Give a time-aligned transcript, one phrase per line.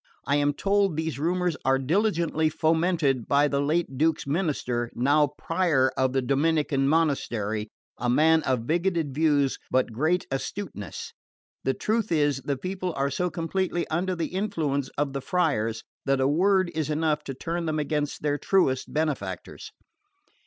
[0.25, 5.91] I am told these rumours are diligently fomented by the late Duke's minister, now Prior
[5.95, 11.13] of the Dominican monastery, a man of bigoted views but great astuteness.
[11.63, 16.19] The truth is, the people are so completely under the influence of the friars that
[16.19, 19.71] a word is enough to turn them against their truest benefactors.